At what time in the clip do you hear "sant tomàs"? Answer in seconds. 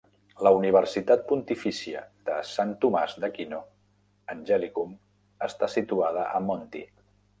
2.53-3.13